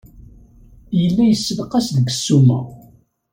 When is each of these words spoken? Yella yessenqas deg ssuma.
Yella 0.99 1.23
yessenqas 1.27 1.87
deg 1.95 2.07
ssuma. 2.15 2.59